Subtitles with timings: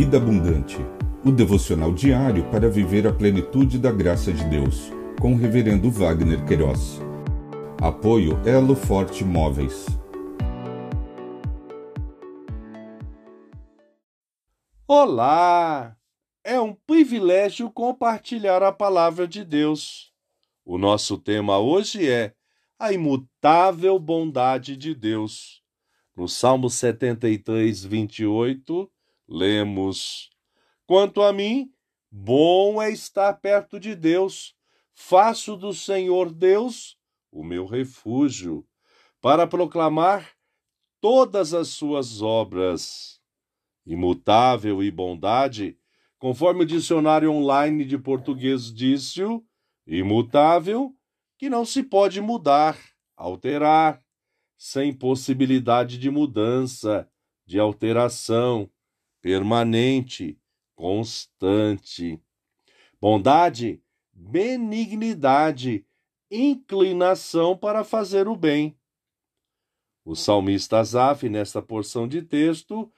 [0.00, 0.78] Vida Abundante,
[1.22, 6.42] o devocional diário para viver a plenitude da graça de Deus, com o Reverendo Wagner
[6.46, 6.98] Queiroz.
[7.82, 9.84] Apoio Elo Forte Móveis.
[14.88, 15.94] Olá!
[16.42, 20.14] É um privilégio compartilhar a palavra de Deus.
[20.64, 22.32] O nosso tema hoje é
[22.78, 25.62] a imutável bondade de Deus.
[26.16, 28.90] No Salmo 73, 28,
[29.30, 30.28] lemos:
[30.84, 31.72] Quanto a mim,
[32.10, 34.56] bom é estar perto de Deus,
[34.92, 36.98] faço do Senhor Deus
[37.30, 38.66] o meu refúgio,
[39.20, 40.32] para proclamar
[41.00, 43.20] todas as suas obras.
[43.86, 45.78] Imutável e bondade,
[46.18, 49.22] conforme o dicionário online de português disse,
[49.86, 50.94] imutável,
[51.38, 52.78] que não se pode mudar,
[53.16, 54.02] alterar,
[54.58, 57.08] sem possibilidade de mudança,
[57.46, 58.70] de alteração
[59.20, 60.38] permanente,
[60.74, 62.20] constante.
[63.00, 63.82] Bondade,
[64.12, 65.84] benignidade,
[66.30, 68.76] inclinação para fazer o bem.
[70.04, 72.90] O salmista Asaf, nesta porção de texto,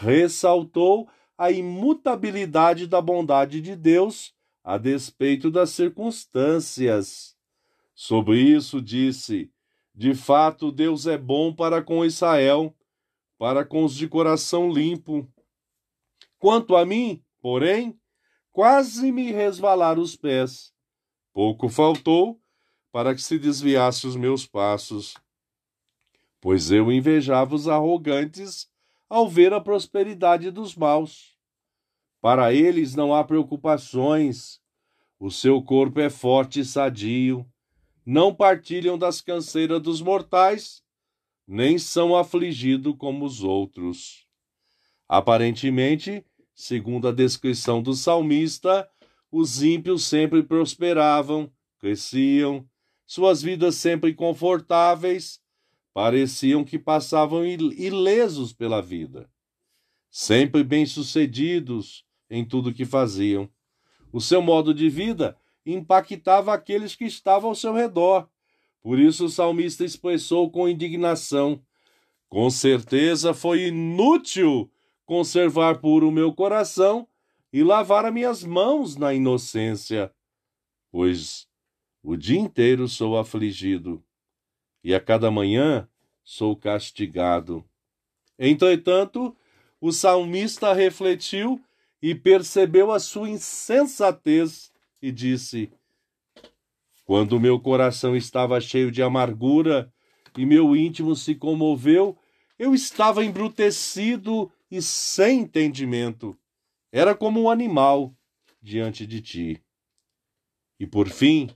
[0.00, 7.36] ressaltou a imutabilidade da bondade de Deus a despeito das circunstâncias.
[7.94, 9.50] Sobre isso disse:
[9.94, 12.76] De fato, Deus é bom para com Israel,
[13.38, 15.26] para com os de coração limpo.
[16.38, 17.98] Quanto a mim, porém,
[18.52, 20.72] quase me resvalar os pés.
[21.32, 22.40] Pouco faltou
[22.92, 25.14] para que se desviasse os meus passos,
[26.40, 28.68] pois eu invejava os arrogantes
[29.08, 31.36] ao ver a prosperidade dos maus.
[32.20, 34.60] Para eles não há preocupações,
[35.18, 37.44] o seu corpo é forte e sadio,
[38.06, 40.82] não partilham das canseiras dos mortais,
[41.46, 44.27] nem são afligidos como os outros.
[45.08, 46.22] Aparentemente,
[46.54, 48.88] segundo a descrição do salmista,
[49.32, 52.68] os ímpios sempre prosperavam, cresciam,
[53.06, 55.40] suas vidas sempre confortáveis,
[55.94, 59.30] pareciam que passavam ilesos pela vida,
[60.10, 63.48] sempre bem-sucedidos em tudo que faziam.
[64.12, 68.28] O seu modo de vida impactava aqueles que estavam ao seu redor.
[68.82, 71.62] Por isso o salmista expressou com indignação:
[72.28, 74.70] Com certeza foi inútil
[75.08, 77.08] conservar puro o meu coração
[77.50, 80.12] e lavar as minhas mãos na inocência,
[80.90, 81.48] pois
[82.02, 84.04] o dia inteiro sou afligido
[84.84, 85.88] e a cada manhã
[86.22, 87.64] sou castigado.
[88.38, 89.34] Entretanto,
[89.80, 91.58] o salmista refletiu
[92.02, 94.70] e percebeu a sua insensatez
[95.00, 95.72] e disse:
[97.06, 99.90] Quando meu coração estava cheio de amargura
[100.36, 102.14] e meu íntimo se comoveu,
[102.58, 106.36] eu estava embrutecido e sem entendimento.
[106.92, 108.14] Era como um animal
[108.60, 109.62] diante de ti.
[110.78, 111.50] E por fim,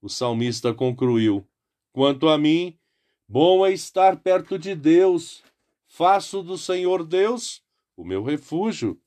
[0.00, 1.46] o salmista concluiu:
[1.92, 2.78] Quanto a mim,
[3.28, 5.42] bom é estar perto de Deus.
[5.86, 7.62] Faço do Senhor Deus
[7.96, 9.00] o meu refúgio,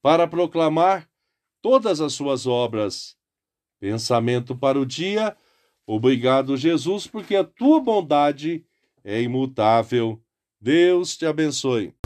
[0.00, 1.08] para proclamar
[1.60, 3.16] todas as suas obras.
[3.80, 5.36] Pensamento para o dia.
[5.86, 8.64] Obrigado, Jesus, porque a tua bondade
[9.04, 10.22] é imutável.
[10.60, 11.97] Deus te abençoe.